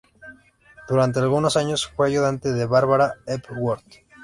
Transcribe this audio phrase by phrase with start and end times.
[0.89, 3.97] Durante algunos años fue ayudante de Barbara Hepworth.